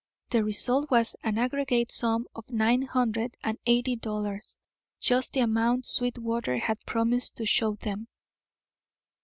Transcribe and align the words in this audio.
The 0.31 0.43
result 0.43 0.89
was 0.89 1.15
an 1.23 1.37
aggregate 1.37 1.91
sum 1.91 2.25
of 2.33 2.49
nine 2.49 2.81
hundred 2.81 3.37
and 3.43 3.59
eighty 3.67 3.95
dollars, 3.95 4.57
just 4.99 5.33
the 5.33 5.41
amount 5.41 5.85
Sweetwater 5.85 6.57
had 6.57 6.83
promised 6.87 7.37
to 7.37 7.45
show 7.45 7.75
them. 7.75 8.07